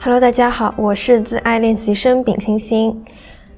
[0.00, 3.04] Hello，大家好，我是自爱练习生丙星星。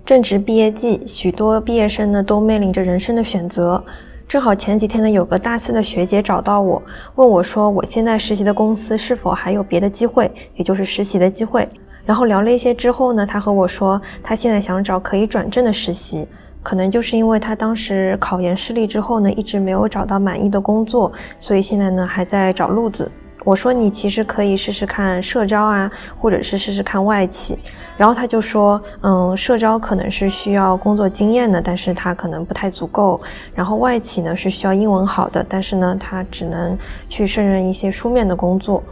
[0.06, 3.84] 正值毕业季，许多毕业生呢都面临着人生的选择。
[4.26, 6.82] 正好前几天呢，有个大四的学姐找到我，
[7.16, 11.68] 问我说，我现在实习的公司是否还有别的机会，也就是实习的机会。
[12.06, 16.26] 然后聊了一些之后呢，她和我说，她现在想找可以转正的实习，
[16.62, 23.12] 可能就是因为她当时考研失利之后呢，一直没有找到满意的工作，所以现在呢还在找路子。
[23.44, 27.58] 我说你其实可以试试看社招啊，或者是试试看外企。
[27.96, 33.20] 然后他就说，嗯，社招可能是需要工作经验的，但是他可能不太足够。
[33.54, 38.82] 然后外企呢是需要英文好的，但是呢他只能去胜任一些书面的工作。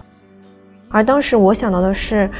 [0.90, 2.30] 而当时我想到的是，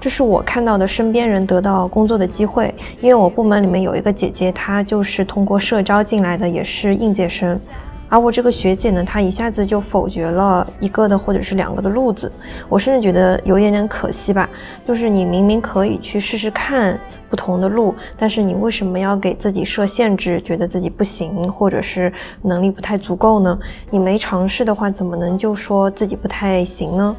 [0.00, 7.58] 这是我看到的身边人得到工作的机会，因为我部门里面有一个姐姐，她就是通过社招进来的，也是应届生。
[8.08, 12.30] 而我这个学姐呢，她一下子就否决了一个的或者是两个的路子，
[12.68, 14.48] 我甚至觉得有一点点可惜吧。
[14.86, 22.10] 就是你明明可以去试试看不同的路，但是你为什么要给自己设限制，觉得自己不行，或者是
[22.42, 23.58] 能力不太足够呢？
[23.90, 27.16] 你没尝试的话，怎么能就说自己不太行呢？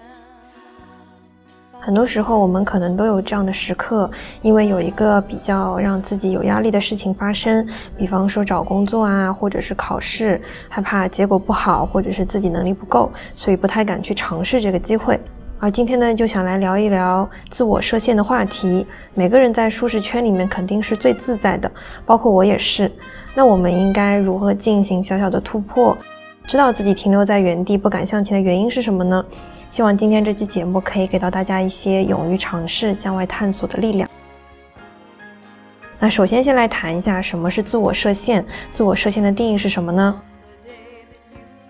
[1.82, 4.10] 很多时候，我们可能都有这样的时刻，
[4.42, 7.66] 因为有一个比较让自己有压力的事情发生，
[7.98, 15.18] 比方说找工作啊，或者是考试，害怕结果不好，或者是自己能力不够，所以不太敢去尝试这个机会。
[15.58, 18.86] 而今天呢，就想来聊一聊自我设限的话题。
[19.14, 21.72] 每个人在舒适圈里面肯定是最自在的，
[22.06, 22.92] 包括我也是。
[23.34, 25.98] 那我们应该如何进行小小的突破？
[26.46, 29.24] 知道自己停留在原地不敢向前的原因是什么呢？
[29.70, 34.10] 希望今天这期节目可以给到大家一些勇于尝试、向外探索的力量。
[36.00, 40.22] 那首先先来谈一下什么是自我设限，自我设限的定义是什么呢？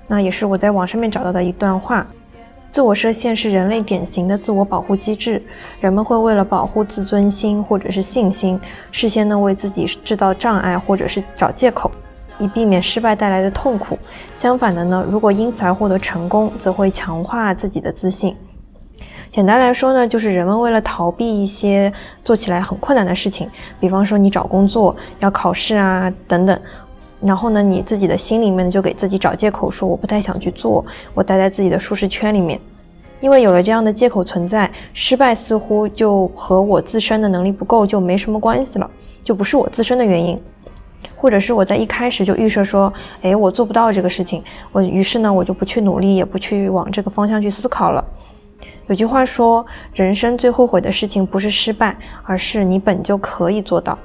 [0.07, 2.07] 那也是我在网上面找到的一段话：
[2.69, 5.43] 自我设限是人类典型的自我保护机制，
[5.81, 8.59] 人们会为了保护自尊心或者是信心，
[8.91, 11.91] 事先呢为自己制造障碍或者是找借口。
[12.39, 13.97] 以避免失败带来的痛苦。
[14.33, 18.35] 相反的呢，如果因此而获得成功，则会强化自己的自信。
[19.29, 23.47] 简单来说呢，就是人们为了逃避一些做起来很困难的事情，
[23.79, 26.59] 比方说你找工作、要考试啊等等，
[27.21, 30.83] 然后呢，你自己的心里面就给自己找借口，说我不太想去做，
[31.13, 32.59] 我待在自己的舒适圈里面。
[33.21, 38.89] 因为有了这样的借口存在，失败似乎就和我自身的能力不够就没什么关系了，
[39.23, 40.41] 就不是我自身的原因。
[41.15, 48.03] 或者是我在一开始就预设说，哎，我做不到这个事情，我于是呢，我就不去努力，也不去往这个方向去思考了。
[48.87, 53.97] 有句话说，人生最后悔的事情不是失败，而是你本就可以做到。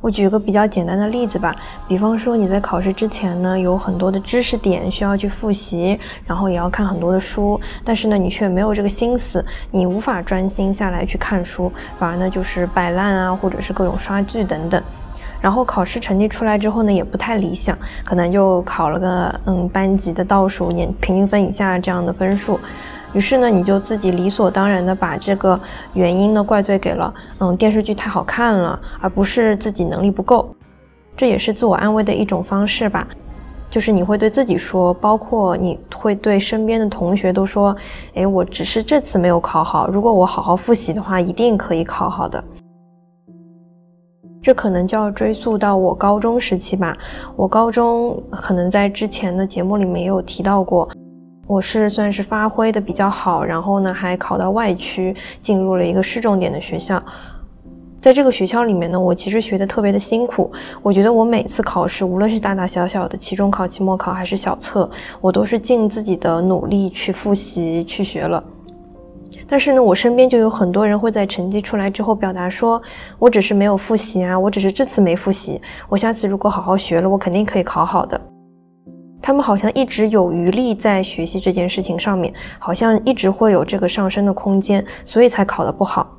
[0.00, 1.54] 我举个比较简单的例子吧，
[1.88, 14.80] 比方说你在考试之前呢，有很多的知识点需要去复习，然后也要看很多的书，但是呢，你却没有这个心思，你无法专心下来去看书，反而呢就是摆烂啊，或者是各种刷剧等等，
[15.40, 22.60] 然后考试成绩出来之后呢，也不太理想，可能就考了个嗯班级的倒数，年平均分以下这样的分数。
[23.14, 25.58] 于是呢，你就自己理所当然的把这个
[25.94, 30.54] 原因呢怪罪给了，嗯，电视剧太好看了，而不是自己能力不够。
[31.16, 33.08] 这也是自我安慰的一种方式吧，
[33.70, 37.74] 就是你会对自己说，包括你会对身边的同学都说，
[38.14, 42.44] 哎，我只是这次没有考好，如果我好好复习的话，一定可以考好的。
[44.40, 46.96] 这可能就要追溯到我高中时期吧，
[47.34, 50.88] 我高中可能在之前的节目里面也有提到过。
[51.48, 57.02] 我是算是发挥的比较好，然后呢还考到外区，进入了一个市重点的学校。
[58.02, 60.52] 在这个学校里面呢，我其实学的特别的辛苦。
[60.82, 64.88] 我觉得我每次考试，无论是大大小小的期中考、期末考还是小测，
[65.22, 68.44] 我都是尽自己的努力去复习去学了。
[69.48, 72.80] 但是呢，我身边就有很多人会在成绩出来之后表达说
[73.18, 78.20] ：“我只是没有复习啊，我只是这次没复习，我下次如果好好学了，我肯定可以考好的。”
[79.28, 86.16] 他们好像一直有余力在学习这件事情上面，好像一直会有这个上升的空间，所以才考得不好。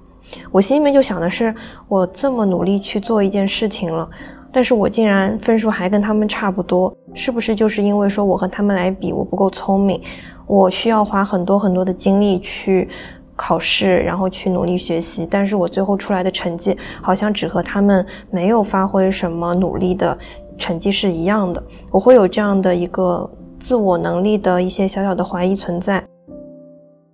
[0.51, 1.51] 我心里面就想的是，
[1.87, 4.07] 我这么努力去做一件事情了，
[4.51, 9.99] 但是我竟然分数还跟他们差不多，是不是就是因为说我和他们来比，我不够聪明，
[10.45, 12.87] 我需要花很多很多的精力去
[13.35, 20.15] 考试，然后去努力学习，但是我最后出来的成绩好像只和他们没有发挥什么努力的。
[20.59, 23.27] 成绩是一样的，我会有这样的一个
[23.59, 26.03] 自我能力的一些小小的怀疑存在。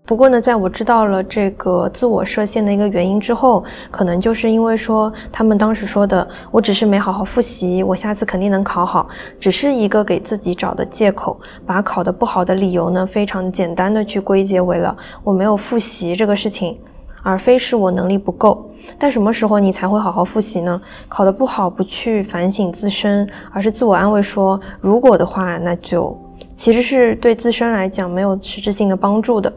[0.07, 9.07] 不过呢，在我知道了这个自我设限的一个原因之后，可能就是因为说他们当时说的，我只是没好好复习，我下次肯定能考好，
[9.39, 16.79] 只是一个给自己找的借口，把考得不好的理由呢，非常简单的去归结为了我没有复习这个事情，
[17.25, 18.69] 而非是我能力不够。
[18.99, 20.79] 但什么时候你才会好好复习呢？
[21.09, 26.15] 考得不好不去反省自身，而是自我安慰说如果的话，那就
[26.55, 29.51] 其实是对自身来讲没有实质性的帮助的。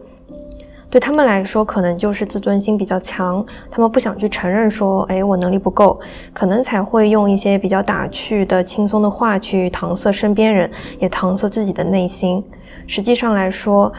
[0.91, 6.01] 对他们来说，可能就是自尊心比较强，他们不想去承认说，哎，我能力不够，
[6.33, 12.43] 可能才会用一些比较打趣的、轻松的话去搪塞身边人，也搪塞自己的内心。
[12.87, 13.93] 实际上来说，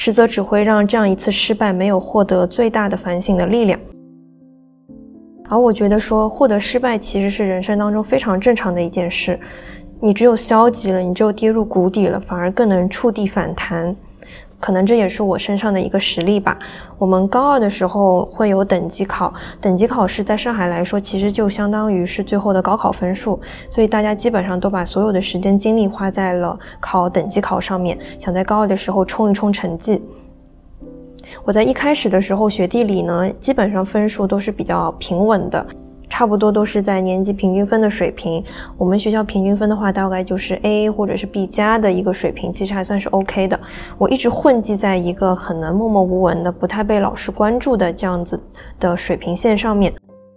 [0.00, 3.80] 实则只会让这样一次失败没有获得最大的反省的力量。
[5.48, 9.36] 而我觉得说，获得失败其实是人生当中非常正常的一件事。
[10.00, 13.94] 你只有消极了，你只有跌入谷底了，反而更能触地反弹。
[14.60, 16.58] 可能这也是我身上的一个实力吧。
[16.98, 23.40] 我们高二的时候会有等级考，等级考试在上海来说，其实就相当于是最后的高考分数，
[23.70, 30.02] 所以大家基本上都把所有的时间精力花在了考等级考上面，想在高二的时候冲一冲成绩。
[31.44, 35.64] 我在一开始的时候学地理呢，基本上分数都是比较平稳的。
[36.08, 38.42] 差不多都是在年级平均分的水平。
[38.76, 43.58] 我们学校平均分的话，大概就是 A 或者是 B 加的一个水平，其实还算是 OK 的。
[43.96, 48.40] 我一直混迹在一个很能默默无闻的、不太被老师关注的这样子
[48.80, 49.92] 的水平线上面。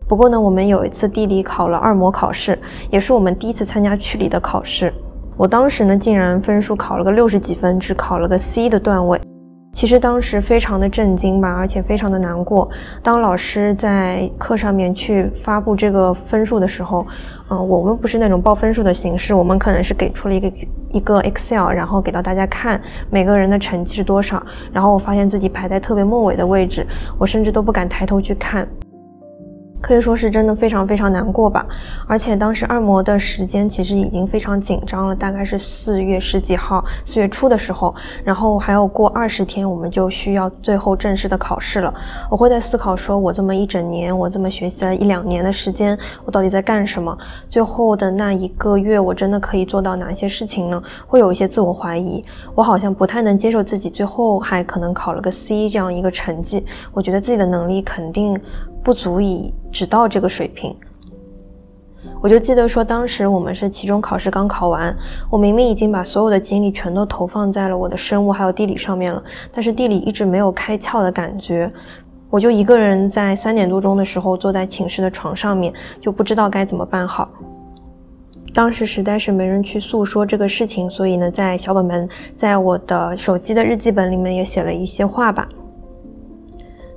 [0.07, 2.59] 不过呢，我们有一次地理考了二模考试，
[2.89, 4.94] 也是我们第一次参加区里的考试。
[5.38, 9.19] 我当时呢，竟然分数考了个六十几分，只考了个 C 的段位。
[9.73, 12.69] 其实当时非常的震惊吧，而且非常的难过。
[13.01, 17.07] 当老师在课上面去发布这个分数的时候，
[17.50, 20.53] 嗯，我们不是那种报分数的形式，我们可能是给出了一个
[20.91, 22.79] 一个 Excel，然后给到大家看
[23.09, 24.45] 每个人的成绩是多少。
[24.73, 26.85] 然后我发现自己排在特别末尾的位置，
[27.18, 28.68] 我甚至都不敢抬头去看。
[29.81, 31.66] 可以说是真的非常非常难过吧，
[32.07, 37.94] 而且当时二模的时间其实已经非常紧张了，大概是四月十几号，四月初的时候，
[38.24, 41.94] 然后还要过二十天，我们就需要最后正式的考试了。
[42.30, 47.18] 我会在思考，说我这么一整年，我这么学习了一两年的时间，我到底在干什么？
[47.50, 50.81] 最后的那一个月，我真的可以做到哪些事情呢？
[51.07, 52.24] 会有一些自我怀疑，
[52.54, 56.63] 我好像不太能接受自己最后还可能考了个 C 这样一个成绩，
[56.94, 58.39] 我觉得自己的能力肯定。
[58.83, 60.75] 不足以只到这个水平，
[62.19, 64.95] 我就记得说，当时我们是期中考试刚考完，
[65.30, 71.72] 我明明已经把所有的精力全都投放在了我的生物还有地理上面了，但是地理一直没有开窍的感觉，
[72.30, 77.30] 我就一个人在三点多钟的时候坐在寝室的床上面，就不知道该怎么办好。
[78.54, 85.48] 当时实在是没人去诉说这个事情，所以呢，在小本本，在我的手机的日记本里面也写了一些话吧。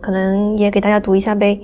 [0.05, 1.59] 可能也给大家读一下呗，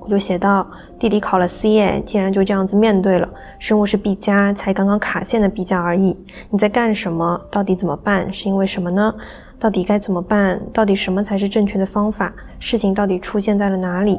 [0.00, 0.68] 我就写到
[0.98, 3.30] 地理考了 C，哎，竟然就这样子面对了。
[3.60, 6.18] 生物是 B 加，才刚刚卡线的 B 加而已。
[6.50, 7.40] 你在干什么？
[7.52, 8.32] 到底怎么办？
[8.32, 9.14] 是因为什么呢？
[9.60, 10.60] 到底该怎么办？
[10.72, 12.34] 到底什么才是正确的方法？
[12.58, 14.18] 事情到底出现在了哪里？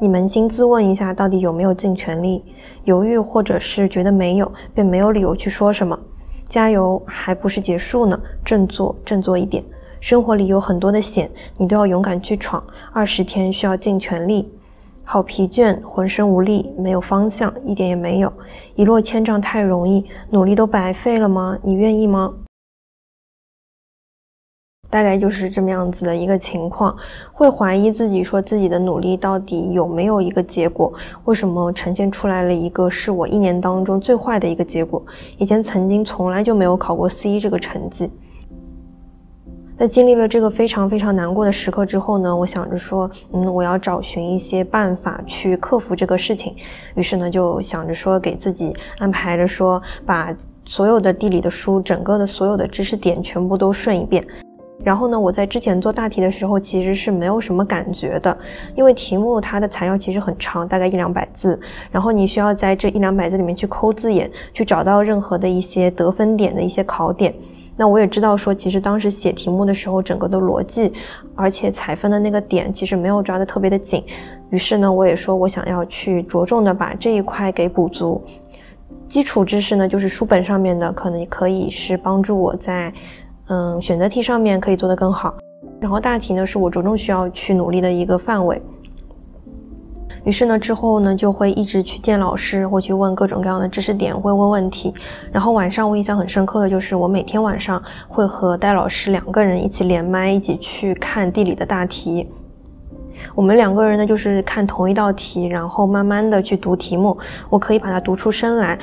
[0.00, 2.44] 你扪心自问一下，到底有没有尽全力？
[2.82, 5.96] 犹豫或者是觉得没有，便没有理由去说什么。
[6.48, 9.62] 加油，还不是结束呢，振作，振作一点。
[10.02, 12.62] 生活里有很多的险，你都要勇敢去闯。
[12.92, 14.50] 二十天需要尽全力，
[15.04, 18.32] 好疲倦，浑身无力，没有方向，一点也没有。
[18.74, 21.56] 一落千丈太容易，努力都白费了吗？
[21.62, 22.34] 你愿意吗？
[24.90, 26.96] 大概就是这么样子的一个情况，
[27.32, 30.92] 会怀疑自己，说自己的努力到底有没有一个结果？
[31.26, 35.00] 为什么呈现出来了一个是我一年当中最坏的一个结果？
[35.38, 38.10] 以前曾经从来就没有考过 C 这个成绩。
[39.82, 46.54] 在经历了这个非常非常难过的时刻之后呢，我想着说，嗯，我要找寻一些办法去克服这个事情。
[46.94, 50.32] 于是呢，就想着说，给自己安排着说，把
[50.64, 54.24] 所有的地理的书，整个的所有的知识点全部都顺一遍。
[54.84, 58.38] 然后呢，我在之前做大题的时候，其实是没有什么感觉的，
[58.76, 61.58] 因为题目它的材料其实很长，大概一两百字，
[61.90, 67.34] 然后你需要在这一两百字里面去抠字眼，去找到任何的一些得分点的一些考点。
[67.82, 70.92] 那我也知道说，其实当时写题目的时候，整个的逻辑，
[71.34, 74.04] 而且采分的那个点，其实没有抓得特别的紧。
[74.50, 78.22] 于是呢，我也说我想要去着重的把这一块给补足。
[79.08, 82.94] 基础知识呢，就是书本上面的，可能可以是帮助我在
[83.48, 85.34] 嗯选择题上面可以做得更好。
[85.80, 88.62] 然后大题呢，是我着重需要去努力的一个范围。
[90.24, 94.94] 于是呢，之后呢就会一直去见老师，会去问各种各样的知识点，会问问题。
[95.32, 102.28] 然后晚上我印象很深刻的就是，我每天晚上会和戴老师两个人一起连麦，一起去看地理的大题。
[103.34, 107.16] 我们两个人呢，就是看同一道题，然后慢慢的去读题目。
[107.50, 108.78] 我可以把它读出声来，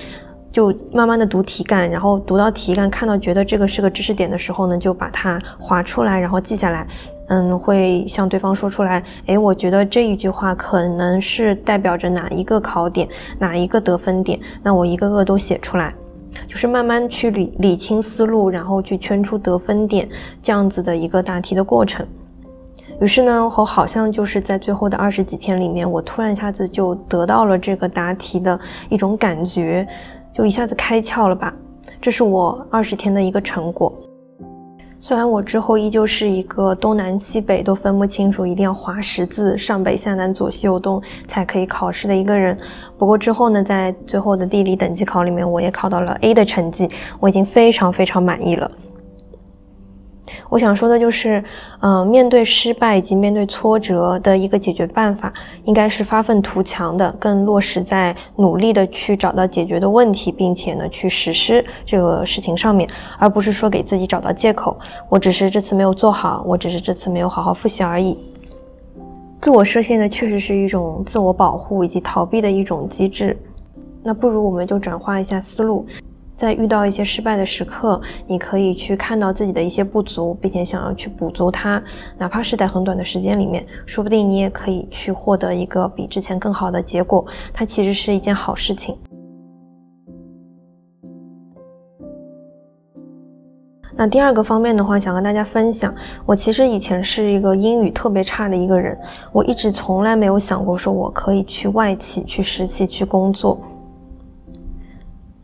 [0.52, 6.86] 就慢慢的读题干，然后读到题干，看到觉得这个是个知识点的时候呢，就把它划出来，然后记下来。
[7.30, 13.08] 嗯，会向对方说出来，诶，我觉得这一句话可能是代表着哪一个考点，
[13.38, 15.94] 哪一个得分点，那我一个个都写出来，
[16.48, 20.10] 就是慢慢去理理清思路，然后去圈出得分点，
[20.42, 22.06] 这样子的一个答题的过程。
[23.00, 28.60] 于是呢，我好像就是在最后的二十几天里面，我突然一下子就得到了这个答题的
[28.90, 29.88] 一种感觉，
[30.34, 31.54] 就一下子开窍了吧。
[32.02, 33.94] 这是我二十天的一个成果。
[35.02, 42.58] 虽然我之后依旧是一个东南西北都分不清楚，一定要划十字，上北下南左西右东才可以考试的一个人，
[42.98, 48.70] 不过之后呢，在最后的地理等级考里面，我也考到了 A 的成绩，我已经非常非常满意了。
[50.50, 51.44] 我想说的就是，
[51.82, 55.34] 嗯，面对失败以及面对挫折的一个解决办法，
[55.66, 68.18] 应该是发愤图强的，更落实在努力的去找到解决的问题，并且呢去实施这个事情上面，而不是说给自己找到借口，我只是这次没有做好，我只是这次没有好好复习而已。
[69.42, 73.38] 自我设限呢，确实是一种自我保护以及逃避的一种机制，
[74.04, 75.86] 那不如我们就转化一下思路。
[76.40, 81.84] 在遇到一些失败的时刻，你可以去看到自己的一些不足，并且想要去补足它，
[82.18, 87.26] 哪怕是在很短的时间里面，说不定你也可以去获得一个比之前更好的结果。
[87.54, 88.98] 它其实是一件好事情。
[93.98, 95.94] 那第二个方面的话，想跟大家分享，
[96.26, 98.98] 我其实以前是一个英语特别差的一个人，
[99.34, 103.60] 我一直从来没有想过说我可以去外企去实习去工作。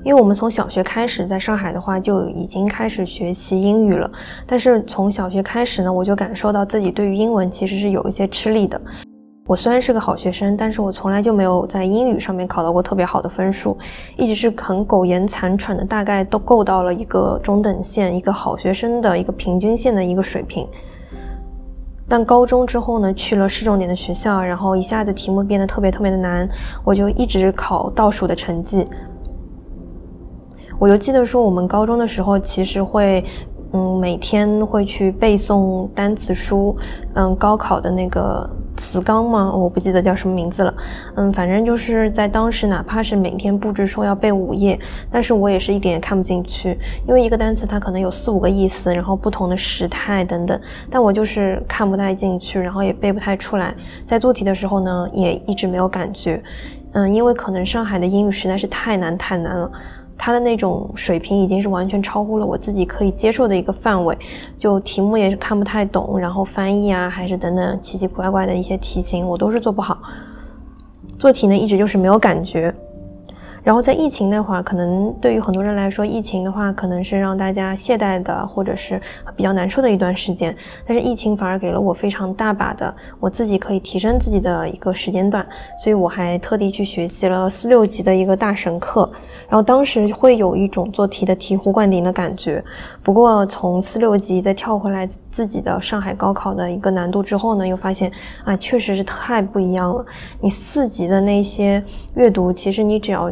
[0.05, 4.09] 因为我们从小学开始，在上海的话就已经开始学习英语了。
[4.45, 8.79] 但是从小学开始呢，我就感受到自己对于英文其实是有一些吃力的。
[9.47, 13.75] 我虽然是个好学生，但是我从来就没有在英语上面考到过特别好的分数，
[14.15, 20.67] 一直是很苟延残喘的，大概都够到了一个中等线，一个好学生的一个平均线的一个水平。
[22.07, 26.47] 但高中之后呢，去了市重点的学校，然后一下子题目变得特别特别的难，
[26.83, 28.87] 我就一直考倒数的成绩。
[30.79, 33.23] 我就记得说，我们高中的时候其实会，
[33.71, 36.75] 嗯，每天会去背诵单词书，
[37.13, 40.73] 嗯，高考的那个词纲嘛，我不记得叫什么名字了，
[41.15, 44.77] 嗯，反正就是在当时，哪怕是每天布置说要背五页，
[45.09, 46.77] 但是我也是一点也看不进去，
[47.07, 53.73] 因为一个单词它可能有四五个意思，然后不同的时态等等，但我就是看不太进去，然后也背不太出来，
[54.05, 56.43] 在做题的时候呢，也一直没有感觉，
[56.91, 59.71] 嗯，因为可能上海的英语实在是太难太难了。
[60.17, 64.17] 他的那种水平已经是完全超乎了我自己可以接受的一个范围，
[64.57, 69.97] 就题目也是看不太懂，然后翻译啊，还是等等奇奇怪怪的一些题型，我都是做不好。
[71.19, 72.73] 做题呢，一直就是没有感觉。
[73.65, 79.01] 然后在疫情那会儿，可能对于很多人来说，疫情的话可能是让大家懈怠的，或者是
[79.35, 80.55] 比较难受的一段时间。
[80.85, 85.43] 但是疫情反而给了我非常大把的我自己可以提升自己的一个时间段，
[85.79, 89.11] 所以我还特地去学习了四六级的一个大神课。
[89.49, 92.63] 然后当时会有一种做题的醍醐灌顶的感觉。
[93.01, 98.11] 不过从四六级再跳回来自己的上海高考的一个难度之后呢，又发现
[98.43, 100.05] 啊，确实是太不一样了。
[100.39, 103.31] 你四级的那些阅读，其实你只要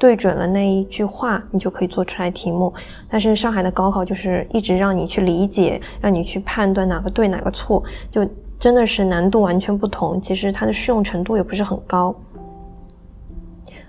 [0.00, 2.72] 对准了那一句话，你就可以做出来题目。
[3.08, 8.26] 但是上海的高考就是一直让你去理解，让你去判断哪个对哪个错，就
[8.58, 10.18] 真的是难度完全不同。
[10.18, 12.14] 其实它的适用程度也不是很高。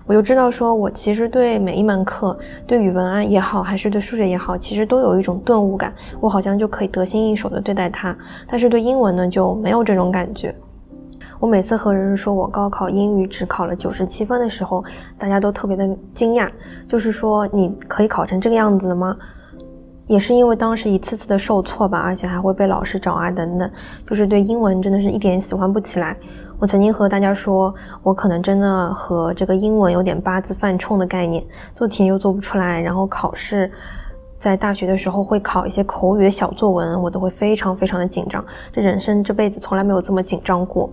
[0.06, 2.38] 我就知道，说我其实对每一门课，
[2.68, 8.18] 对语文啊也好，还是对数学也好，其实都有一种顿悟感，我好像就可以得心应手的对待它。
[8.46, 10.54] 但是对英文呢，就没有这种感觉。
[11.42, 14.84] 我每次和人说我高考英语只考了九十七分的时候，
[15.18, 16.48] 大家都特别的惊讶，
[16.88, 19.18] 就是说你可以考成这个样子吗？
[20.06, 23.68] 也是因为当时一次次的受挫吧，而且还会被老师找啊等等，
[24.08, 26.16] 就是对英文真的是一点喜欢不起来。
[26.60, 31.44] 我曾经和大家说，我可能真的和这个英文有点八字犯冲的概念，
[31.74, 33.72] 做题又做不出来，然后考试
[34.38, 40.88] 在大学的时候会考一些口语小作文，我都会非常非常的紧张，这人生这辈子从来没有这么紧张过。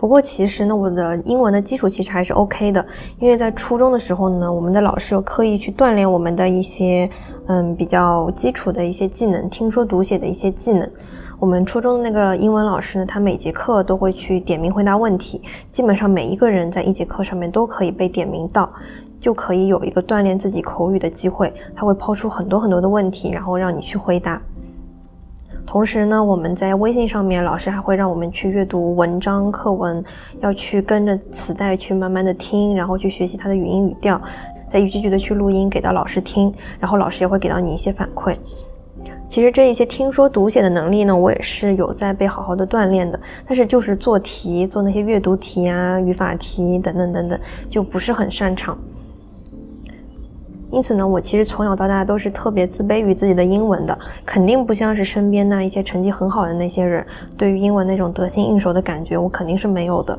[0.00, 2.84] 不过其实呢，我的英文的基础其实还是 OK 的，
[3.18, 7.08] 因为在初中的时候呢，我们的老师有刻意去锻炼我们的一些
[7.48, 10.90] 嗯比较基础的一些技能，听说读写的一些技能。
[11.38, 18.70] 我们初中的那个英文老师呢，他每节课都会去点名回答问题，基本上每一个人在一节课上面都可以被点名到，
[19.20, 21.52] 就可以有一个锻炼自己口语的机会。
[21.76, 24.40] 他会抛出很多很多的问题，然后让你去回答。
[25.70, 30.04] 同时呢，我们在微信上面，老师还会让我们去阅读文章课文，
[30.40, 34.20] 要去跟着磁带去慢慢的听，然后去学习它的语音语调，
[34.68, 38.34] 再一句句的去录音给到老师听，然后老师也会给到你一些反馈。
[39.28, 48.76] 其实这一些听说读写的能力呢，我也是有在被好好的锻炼的，但是就是做题，做那些阅读题啊、语法题等等等等，就不是很擅长。
[50.70, 57.04] 因此呢，我其实从小到大都是特别自卑于自己的英文的，肯定不像是身边那一些成绩很好的那些人，
[57.36, 60.18] 对于英文那种得心应手的感觉，我肯定是没有的。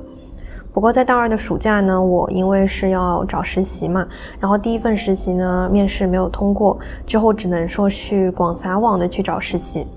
[0.74, 4.08] 不过在大二的暑假呢，我因为是要找实习嘛，
[4.40, 9.88] 然后第一份实习呢面试没有通过，之后只能说去广撒网的去找实习。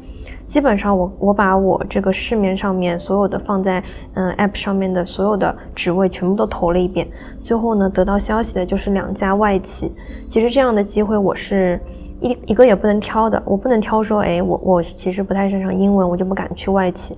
[0.46, 3.82] 基本上我我把我这个市面上面所有的放在
[4.14, 7.08] 嗯 app 上面的所有的职位全部都投了一遍，
[7.42, 9.92] 最后呢得到消息的就是两家外企。
[10.28, 11.80] 其实这样的机会我是
[12.20, 17.16] 一一个也不能挑的，我不能挑说，哎，我我其实不太擅长英文，我就不敢去外企。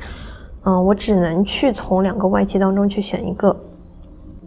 [0.65, 3.57] 嗯，我只能去从两个外企当中去选一个。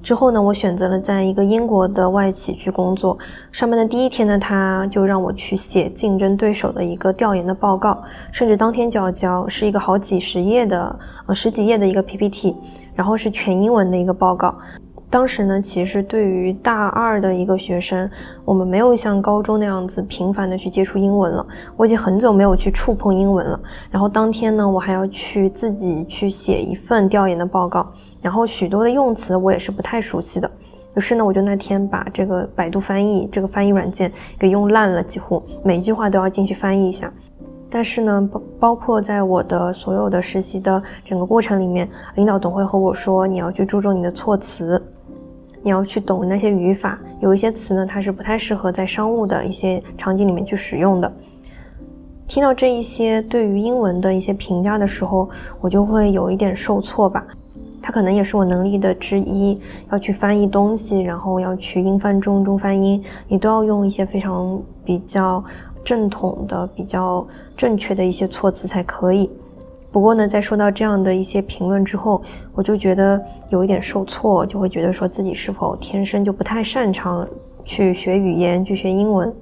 [0.02, 3.18] 之后呢，我选择了在一个英国的外企去工作。
[3.52, 8.02] 上班的第一天呢，他就让我去写竞争对手的一个调研的报告，
[8.32, 12.56] 甚至当天就要交，是一个好几十页的，呃，十几页的一个 PPT，
[12.96, 14.56] 然后是全英文的一个报告。
[15.12, 18.08] 当时呢，其实对于大二的一个学生，
[18.46, 21.44] 我们没有像高中那样子频繁的去接触英文了。
[21.76, 23.60] 我已经很久没有去触碰英文了。
[23.90, 27.92] 然后当天呢，我还要去自己去写一份调研的报告。
[28.22, 30.52] 然后许多的用词我也是不太熟悉的，
[30.96, 37.14] 于是呢，我就那天把这个百度翻译这个翻译软件给用烂了，几乎每一句话都要进去翻译一下。
[37.70, 44.82] 但是呢，包包括在我的所有的实习的整个过程里面，领导总会和我说，你要去注重你的措辞，
[45.62, 51.14] 你要去懂那些语法，有一些词呢，它是不太适合在商务的一些场景里面去使用的。
[52.28, 55.30] 听到这一些对于英文的一些评价的时候，
[55.62, 57.26] 我就会有一点受挫吧。
[57.90, 59.60] 它可能也是我能力的之一，
[59.92, 65.44] 要去翻译东西，然后要去英翻中，中翻英，你都要用一些非常比较
[65.84, 67.26] 正统的、比较
[67.58, 69.28] 正确的一些措辞才可以。
[69.92, 72.22] 不过呢，在收到这样的一些评论之后，
[72.54, 77.28] 我就觉得有一点受挫，就会觉得说自己是否天生就不太擅长
[77.66, 79.34] 去学语言，去学英文。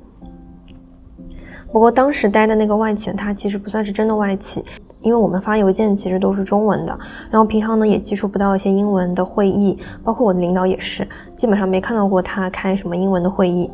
[1.70, 4.64] 不过当时待的那个外企，它其实不算是真的外企。
[5.02, 13.70] 因为我们发邮件其实都是中文的，然后平常呢也接触不到一些英文的会议，包括我的领导也是，基本上没看到过他开什么英文的会议。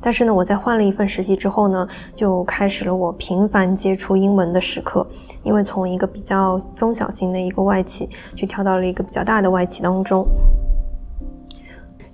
[0.00, 5.06] 但是呢，我在换了一份实习之后呢，就开始了我频繁接触英文的时刻。
[5.42, 10.26] 因为从一个比较中小型的一个外企，去跳到了一个比较大的外企当中。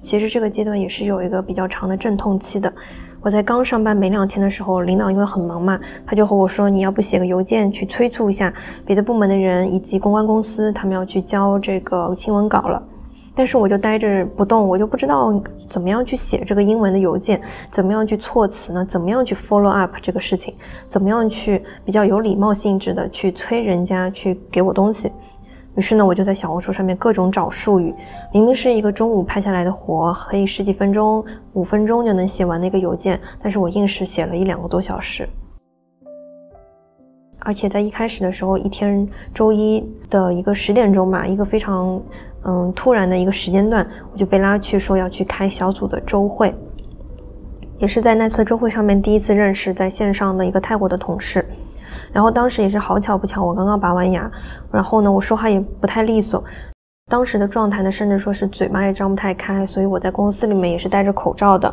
[0.00, 2.72] 其实这个阶段也是有一个比较长的阵痛期的。
[3.22, 8.52] 我在刚上班没两天的时候，领导因为很忙嘛，他就和我说：“你要不写个邮件去催促一下
[8.86, 12.82] 别的部门的人以及公关公司，他们要去交这个新闻稿了。”
[13.32, 15.32] 但是我就呆着不动，我就不知道
[15.68, 18.84] 怎么样去写这个英文的邮件，怎么样去措辞呢？
[18.84, 20.54] 怎么样去 follow up 这个事情？
[20.88, 25.12] 怎么样去比较有礼貌性质的去催人家去给我东西？
[25.80, 27.94] 于是呢，我就在小红书上面各种找术语。
[28.34, 35.26] 明明是一个中午拍下来的活，可以十几分钟、五分钟就能写完的一个邮件，但是我硬是写了一两个多小时。
[37.38, 41.98] 而且在一开始的时候，一天周一的一个十点钟吧，一个非常
[42.44, 46.54] 嗯突然的一个时间段，我就被拉去说要去开小组的周会。
[47.78, 51.42] 也是在那次周会上面第一次认识在线上的一个泰国的同事。
[52.12, 54.30] 然后当时也是好巧不巧，我刚刚拔完牙，
[54.70, 56.42] 然后呢，我说话也不太利索，
[57.08, 61.72] 当时的状态呢，甚至说是嘴巴也张不太开，所以我在公司里面也是戴着口罩的。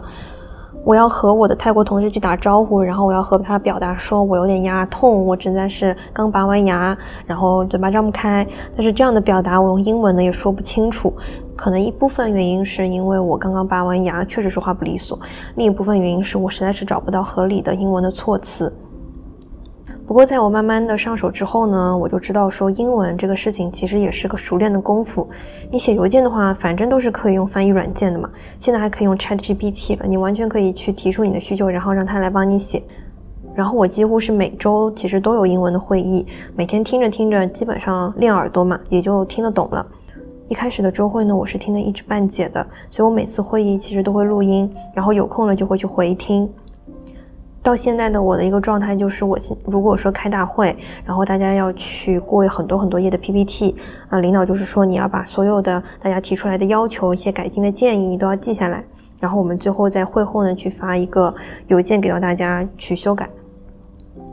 [0.84, 8.48] 我要和我的泰国同事去打招呼，然后我要和他表达说我有点牙痛，我正在是刚拔完牙，然后嘴巴张不开。
[8.74, 11.14] 但是这样的表达我用英文呢也说不清楚，
[11.58, 15.20] 可能一部分原因是因为我刚刚拔完牙，确实说话不利索；
[15.56, 18.74] 另一部分原因是我实在是找不到合理的英文的措辞。
[20.08, 25.28] 不过，在我慢慢的上手之后呢，我就知道说英文这个事情其实也是个熟练的功夫。
[25.70, 28.30] 你写邮件的话，反正都是可以用翻译软件的嘛。
[28.58, 32.82] 现在还可以用 Chat GPT 了，你完全可以去提出你的需求，然后让他来帮你写。
[33.54, 39.86] 然后我几乎是每周其实都有英文的会议，每天听着听着，基本上练耳朵嘛，也就听得懂了。
[40.48, 46.50] 一开始的周会呢，我是听得一知半解的，所以我每次会议其实都会录音，然后有空了就会去回听。
[47.64, 53.76] 到现在的我的一个状态就是，我现如果说开大会，然后大家要去过很多很多页的 PPT，
[54.08, 58.86] 啊，领导就是说你要把所有的大家提出来的要求、一些改进的建议，你都要记下来，
[59.20, 61.36] 然后我们最后在会后呢去发一个
[61.68, 63.30] 邮件给到大家去修改。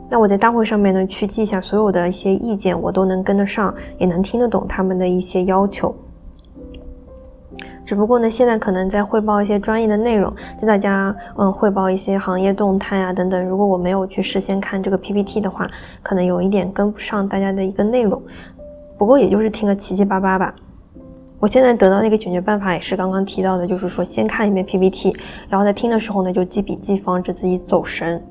[0.09, 5.93] 那我在大会上面呢，去记下所有的一些意见，我都能跟得上，也能听得懂他们的一些要求。
[7.85, 13.45] 只不过呢，现在可能在汇报一些专业的内容，跟大家嗯汇报一些行业动态啊等等。
[13.47, 15.69] 如果我没有去事先看这个 PPT 的话，
[16.01, 18.21] 可能有一点跟不上大家的一个内容。
[18.97, 20.55] 不过也就是听个七七八八吧。
[21.39, 25.15] 我现在得到那个解决办法也是刚刚提到的，就是说先看一遍 PPT，
[25.47, 28.25] 然后在听的时候呢就记笔记，防止自己走神。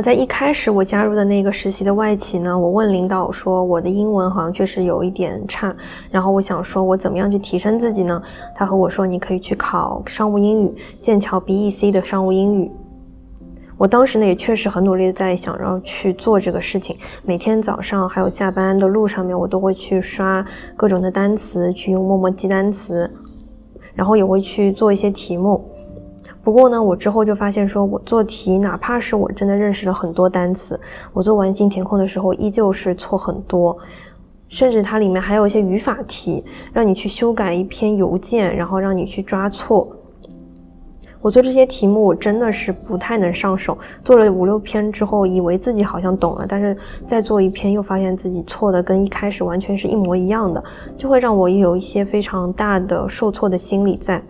[0.00, 5.74] 在一开始我加入的那个实习的外企呢，我问领导说我的英文好像确实有一点差，
[6.10, 8.22] 然后我想说我怎么样去提升自己呢？
[8.54, 12.70] 他和我说你可以去考商务英语，剑桥 BEC 的商务英语。
[13.76, 20.44] 我当时呢也确实很努力的在想要去做这个事情，每天早上还有下班的路上面，我都会去刷
[20.76, 23.10] 各种的单词，去用默默记单词，
[23.94, 25.64] 然后也会去做一些题目。
[26.42, 30.80] 不过呢，我之后就发现，说我做题，哪怕是我真的认识了很多单词，
[31.12, 33.76] 我做完形填空的时候，依旧是错很多，
[34.48, 39.88] 甚至它里面还有一些语法题，让你去修改一篇邮件，然后让你去抓错。
[41.20, 43.76] 我做这些题目，我真的是不太能上手。
[44.04, 46.74] 做了五六篇之后，以为自己好像懂了，但是
[47.04, 50.62] 再做一篇，又发现自己错的跟一开始完全是一模一样的，
[50.96, 54.22] 就会让我有一些非常大的受挫的心理在。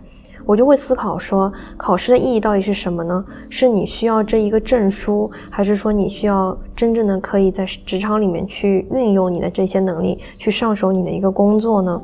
[0.49, 3.23] 我就会思考说，考试的意义到底是什么呢？
[3.51, 12.01] 是你需要这一个证书，还是说你需要真正的可以在职场里面去运用你的这些能力，去上手你的一个工作呢？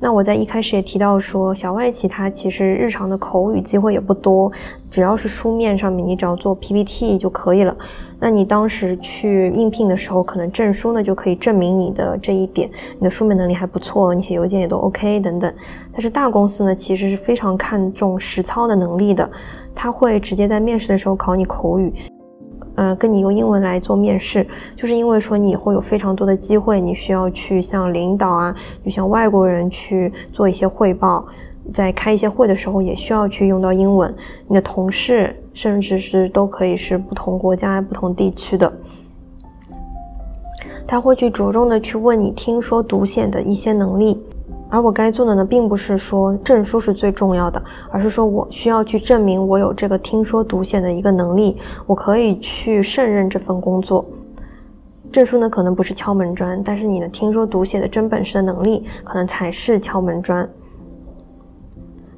[0.00, 4.50] 那我在一开始也提到说，小外企它其实日常的口语机会也不多，
[4.88, 7.76] 只要是书面上面，你只要做 PPT 就可以了。
[8.20, 15.52] 那你当时去应聘的时候，可能证书呢就可以证明你的这一点，你的书面能力还不错，你写邮件也都 OK 等等。
[15.92, 19.28] 但是大公司呢，其实是非常看重实操的能力的，
[19.74, 21.92] 他会直接在面试的时候考你口语。
[22.78, 31.26] 呃，跟你用英文来做面试，就是因为说你会有非常多的机会，你需要去向领导啊，就像外国人去做一些汇报，
[31.74, 34.14] 在开一些会的时候也需要去用到英文。
[34.46, 38.72] 你的同事甚至是都可以是不同国家、不同地区的，
[40.86, 44.22] 他会去着重的去问你听说读写的一些能力。
[44.70, 54.04] 而我该做的呢，并不是说证书是最重要的，而是说我需要去证明我有这个听说读写的一个能力，我可以去胜任这份工作。
[55.10, 60.48] 证书呢，可能不是敲门砖，但是你的听说读写的真本事的能力，可能才是敲门砖。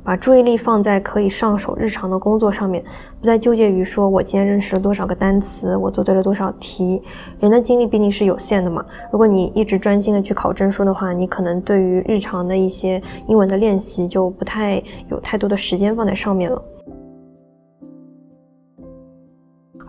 [0.03, 2.83] 把注意力放在可以上手日常的工作上面，
[3.19, 7.03] 不再纠结于说我今天认识了多少个单词，我做对了多少题。
[7.39, 8.85] 人的精力毕竟是有限的嘛。
[9.13, 16.63] 如果你一直专心的去考证书的话，你可能对于日常的一些英文的练习就不太有太多的时间放在上面了。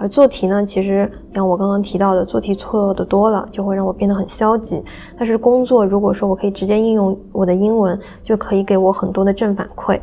[0.02, 4.84] 而做题呢，其实像我刚刚提到的，做题错的多了，就会让我变得很消极。
[5.16, 10.02] 但是工作，如果说我可以直接应用我的英文，就可以给我很多的正反馈。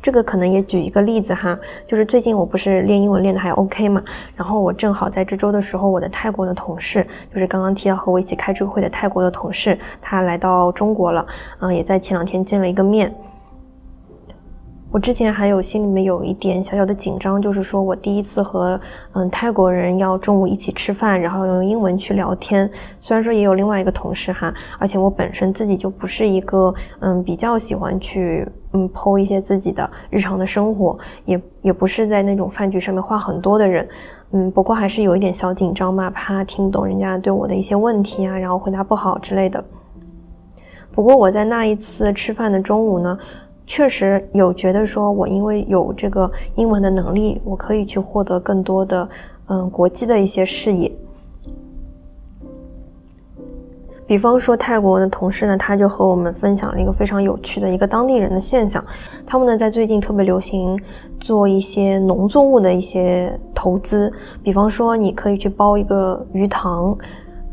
[0.00, 4.02] 这个可能也举一个例子哈，就是最近我不是练英文练的还 OK 嘛，
[4.34, 11.26] 然后我正好在这周的时候，我的泰国的同事，就是刚刚提到和我一起开这个会的泰国的同事，他来到中国了，
[11.58, 13.14] 嗯，也在前两天见了一个面。
[14.92, 18.78] 我之前还有心里面有一点小小的紧张，就是说我第一次和
[19.12, 22.68] 嗯泰国人要中午一起吃饭，然后用英文去聊天。
[22.98, 33.88] 虽然说也有另外一个同事哈，而且我本身自己就不是一个嗯比较喜欢去嗯剖一些自己的日常的生活，也也不是在那种饭局上面话很多的人。
[34.32, 39.64] 嗯，不过还是有一点小紧张嘛，怕听不懂人家对我的一些问题啊，然后回答不好之类的。
[40.90, 43.16] 不过我在那一次吃饭的中午呢。
[43.70, 49.08] 确实有觉得说，我因为有这个英文的能力，我可以去获得更多的
[49.46, 50.90] 嗯国际的一些视野。
[54.08, 58.84] 比方说泰国的同事呢，他就和我们分享了一个非常有趣的一个当地人的现象，
[59.24, 60.76] 他们呢在最近特别流行
[61.20, 66.98] 做一些农作物的一些投资，比方说你可以去包一个鱼塘。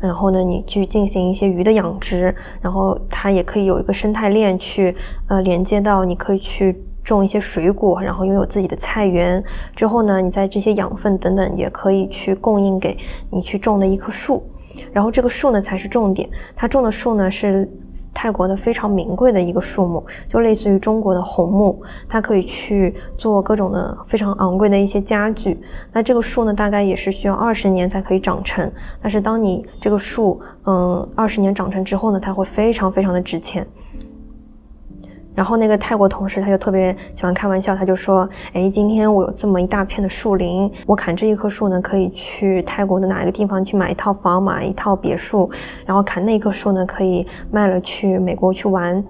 [0.00, 4.94] 然后呢，你去进行一些鱼的养殖，然后它也可以有一个生态链去
[5.28, 9.42] 呃连接到，你可以去种一些水果，然后拥有自己的菜园。
[9.74, 12.96] 之后呢，你在这些养分等等也可以去供应给
[13.30, 14.42] 你去种的一棵树。
[14.92, 17.68] 然后这个树呢才是重点，它种的树呢是。
[18.20, 25.56] 泰国的非常名贵的一个树木，就类似于中国的红木，它可以去做各种的非常昂贵的一些家具。
[25.92, 28.68] 那这个树呢，大概也是需要二十年才可以长成。
[29.00, 33.64] 但是当你这个树，嗯，二十年长成之后呢，它会非常非常的值钱。
[35.38, 45.48] 然后那个泰国同事他就特别喜欢开玩笑，他就说：“哎，今天我有这么一大片的树林，我砍这一棵树呢，可以去泰国的哪一个地方去买一套房，买一套别墅。
[45.86, 49.00] 然后砍那棵树呢，可以卖了去美国去玩，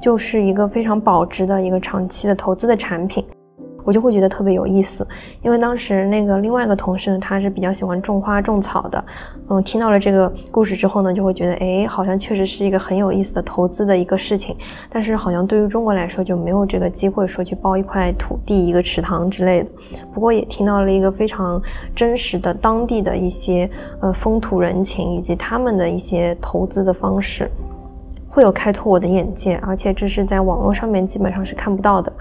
[0.00, 3.26] 就是一个非常保值的一个长期的投资的产品。”
[3.84, 5.06] 我就会觉得特别有意思，
[5.42, 9.04] 因为当时那个另外一个同事呢，他是比较喜欢种花种草的，
[9.48, 14.56] 嗯，听到了这个故事之后呢，就会觉得，哎，好像确实是一个很有意思的投资的一个事情，
[14.88, 19.70] 但是好像对于中国来说就没有这个机会说去包一块土地、一个池塘之类的。
[20.12, 21.60] 不过也听到了一个非常
[21.94, 23.68] 真实的当地的一些
[24.00, 27.50] 呃风土人情以及他们的一些投资的方式，
[28.28, 32.12] 会有开拓我的眼界，而且这是在网络上面基本上是看不到的。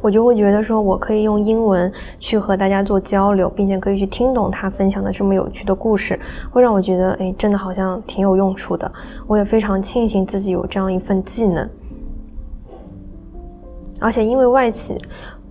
[0.00, 6.18] 我就会觉得说，我可以用英文去和大家做交流，并且可以去听懂他分享的这么有趣的故事，
[6.50, 8.90] 会让我觉得，哎，真的好像挺有用处的。
[9.26, 11.68] 我也非常庆幸自己有这样一份技能，
[14.00, 14.96] 而且因为外企，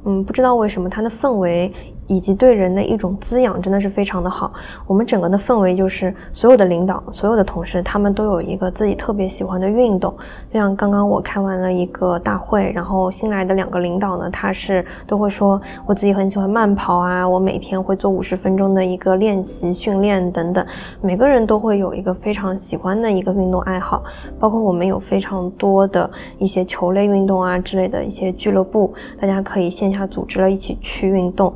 [0.05, 1.71] 嗯，不知道为什么他的氛围。
[2.09, 4.51] 以及对人的一种滋养，真的是非常的好。
[4.87, 10.11] 我们整个的氛围就是，所有的领导、所有的同事，他们都有一个自己特别喜欢的运动。
[10.51, 20.65] 就像刚刚我开完了一个大会，然后新来的两个领导呢，他是都会说，我自己很喜欢慢跑啊，我每天会做五十分钟的一个练习训练等等。
[21.01, 24.03] 每个人都会有一个非常喜欢的一个运动爱好，
[24.39, 28.91] 包括我们有非常多的一些球类运动啊之类的一些俱乐部，
[29.21, 31.53] 大家可以线下组织了一起去运动。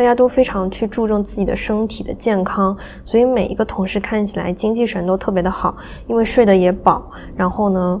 [0.00, 7.10] 大家都非常去注重自己的身体的健康，所以每一个同事看起来精气神都特别的好，因为睡得也饱。
[7.36, 8.00] 然后呢，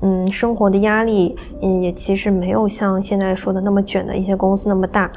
[0.00, 5.08] 嗯，生活的压力，嗯，也其实没有像现在说的那么卷的一些公司那么大。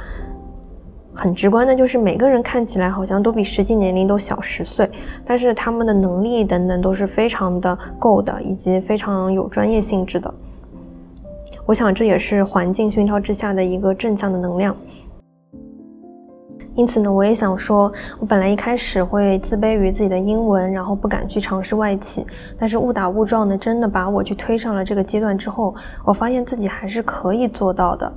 [1.16, 4.88] 很直观的就是每个人看起来好像都比实际年龄都小十岁，
[5.26, 10.32] 但是他们的能力等等都是非常的够的，以及非常有专业性质的。
[11.66, 14.78] 我想这也是环境熏陶之下的一个正向的能量。
[16.80, 22.26] 因此呢，我也想说，我本来一开始会自卑于自己的英文，然后不敢去尝试外企，
[22.58, 28.10] 但是误打误撞的，真的把我去推上了这个阶段之后，我发现自己还是可以做到的。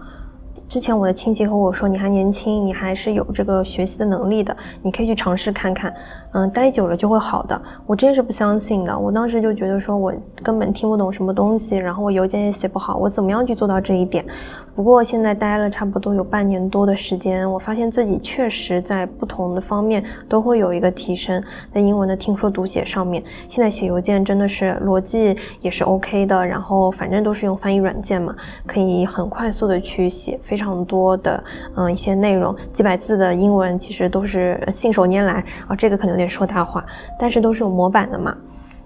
[0.68, 5.92] 之前我的亲戚和我说，你还年轻，你还是有这个学习的能力的，你可以去尝试看看，
[6.32, 7.60] 嗯，待久了就会好的。
[7.84, 14.24] 我真是不相信的，我当时就觉得说我根本听不懂什么东西，然后我邮件也写不好，我怎么样去做到这一点？
[14.74, 28.34] 不过现在待了差不多有半年多的时间，我发现自己确实在不同的方面都会有一个提升，在英文的听说读写上面，现在写邮件真的是逻辑也是 OK 的，然后反正都是用翻译软件嘛，
[28.66, 31.44] 可以很快速的去写非常多的
[31.76, 36.84] 嗯一些内容，几百字的英文其实都是信手拈来啊，这个可能有点说大话，
[37.18, 38.34] 但是都是有模板的嘛。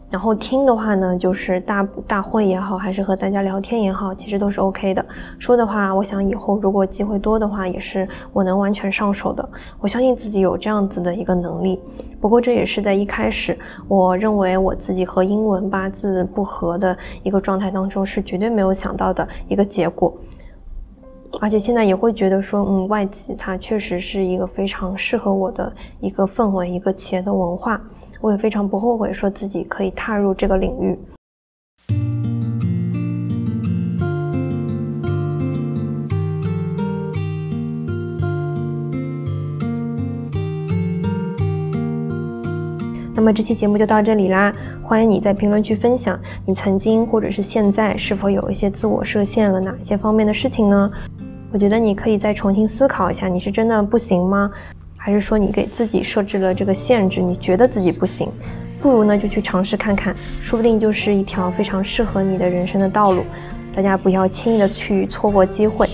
[0.09, 5.05] 然后听的话呢，就是大大会也好，还是和大家聊天也好，其实都是 OK 的。
[5.39, 9.47] 说的话，我想以后如果机会多的话，也是我能完全上手的。
[9.81, 11.81] 我相信自己有这样子的一个能力。
[12.21, 20.17] 不过这也是在一开始，我认为我自己和英文八字不合的一个状态当中，是绝对没有想到的一个结果。
[21.41, 27.79] 而且现在也会觉得说，嗯，外企它确实是一个非常适合我的一个氛围，一个企业的文化。
[28.27, 30.99] 我也非常不后悔，说自己可以踏入这个领域。
[43.15, 50.91] 那么这期节目就到这里啦，欢迎你在评论区分享你曾经或者是现在是否有一些自我设限了哪些方面的事情呢？
[51.53, 54.51] 我觉得你可以再重新思考一下，你是真的不行吗？
[55.07, 58.29] 还是说你给自己设置了这个限制，你觉得自己不行，
[58.81, 63.23] 不如呢就去尝试看看，说不定就是一条非常适合你的人生的道路。
[63.73, 65.89] 大家不要轻易的去错过机会。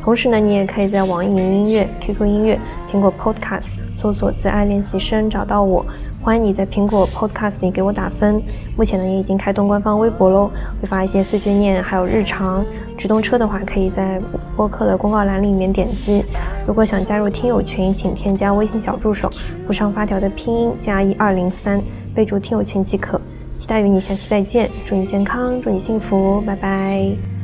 [0.00, 2.56] 同时呢，你也可以在网易云音乐、QQ 音乐、
[2.88, 5.84] 苹果 Podcast 搜索“自爱练习生”找到我。
[6.20, 8.42] 欢迎你在苹果 Podcast 里给我打分。
[8.76, 10.50] 目前呢，也已经开通官方微博喽，
[10.80, 12.64] 会发一些碎碎念，还有日常。
[12.98, 14.20] 直通车的话，可以在
[14.56, 16.24] 播客的公告栏里面点击。
[16.66, 19.30] 如果想加入听友群，请添加微信小助手，
[19.66, 21.80] 不上发条的拼音加一二零三，
[22.14, 23.20] 备注听友群即可。
[23.56, 27.37] 期待与你下期再见，祝你健康，祝你幸福，拜拜。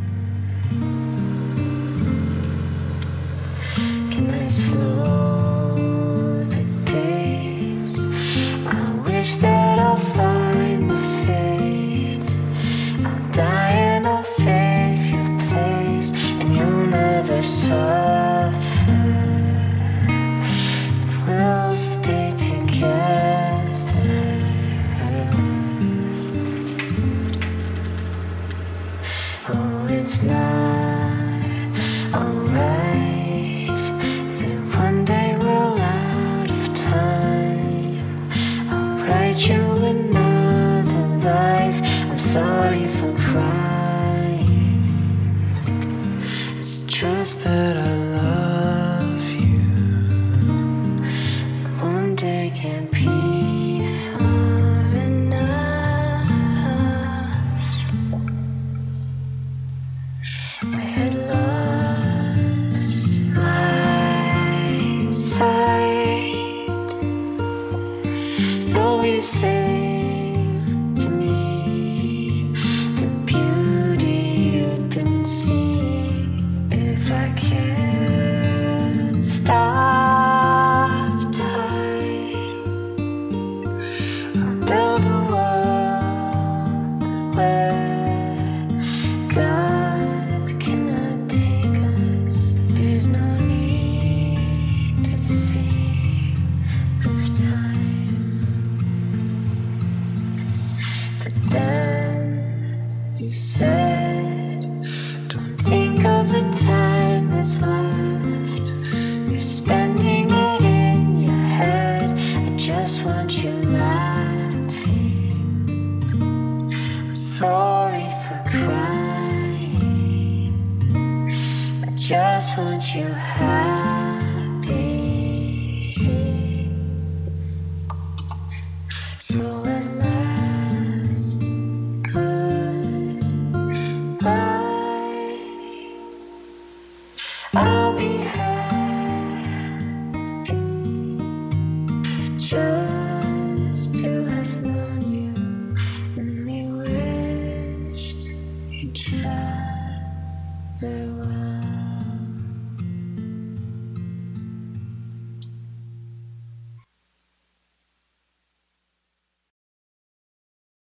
[14.27, 18.24] Save your place, and you'll never suffer.